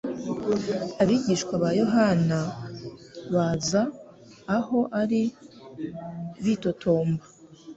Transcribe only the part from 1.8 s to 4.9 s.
Yohana baza aho